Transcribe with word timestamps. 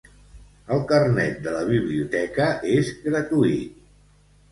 El 0.75 0.79
carnet 0.91 1.35
de 1.47 1.53
la 1.55 1.61
biblioteca 1.67 2.47
és 2.77 2.89
gratuït 3.05 3.77